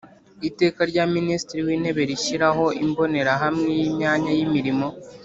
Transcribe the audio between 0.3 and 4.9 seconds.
Iteka rya Minisitiri w Intebe rishyiraho imbonerahamwe y imyanya yimirimo